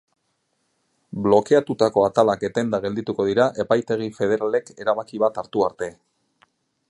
[1.27, 5.93] Blokeatutako atalak etenda geldituko dira epaitegi federalek erabaki bat hartu arte.